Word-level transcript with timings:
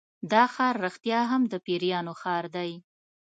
دا 0.31 0.43
ښار 0.53 0.75
رښتیا 0.85 1.19
هم 1.31 1.41
د 1.51 1.53
پیریانو 1.65 2.13
ښار 2.21 2.45
دی. 2.55 2.71